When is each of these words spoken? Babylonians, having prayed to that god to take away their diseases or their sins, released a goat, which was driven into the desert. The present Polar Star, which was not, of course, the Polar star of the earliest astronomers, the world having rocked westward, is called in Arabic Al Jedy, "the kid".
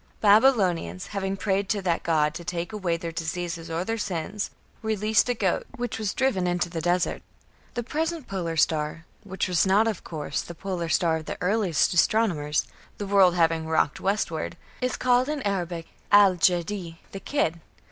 Babylonians, 0.19 1.05
having 1.13 1.37
prayed 1.37 1.69
to 1.69 1.81
that 1.83 2.01
god 2.01 2.33
to 2.33 2.43
take 2.43 2.73
away 2.73 2.97
their 2.97 3.11
diseases 3.11 3.69
or 3.69 3.85
their 3.85 3.99
sins, 3.99 4.49
released 4.81 5.29
a 5.29 5.35
goat, 5.35 5.67
which 5.77 5.99
was 5.99 6.15
driven 6.15 6.47
into 6.47 6.71
the 6.71 6.81
desert. 6.81 7.21
The 7.75 7.83
present 7.83 8.27
Polar 8.27 8.57
Star, 8.57 9.05
which 9.23 9.47
was 9.47 9.63
not, 9.63 9.87
of 9.87 10.03
course, 10.03 10.41
the 10.41 10.55
Polar 10.55 10.89
star 10.89 11.17
of 11.17 11.25
the 11.25 11.37
earliest 11.39 11.93
astronomers, 11.93 12.65
the 12.97 13.05
world 13.05 13.35
having 13.35 13.67
rocked 13.67 13.99
westward, 13.99 14.57
is 14.81 14.97
called 14.97 15.29
in 15.29 15.43
Arabic 15.43 15.85
Al 16.11 16.33
Jedy, 16.35 16.95
"the 17.11 17.19
kid". 17.19 17.59